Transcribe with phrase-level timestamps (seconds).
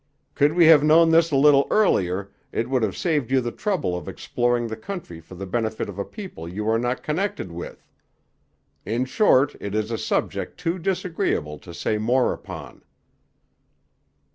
[0.33, 3.95] Could we have known this a little earlier it would have saved you the trouble
[3.95, 7.85] of exploring the country for the benefit of a people you are not connected with.
[8.83, 12.81] In short it is a subject too disagreeable to say more upon.'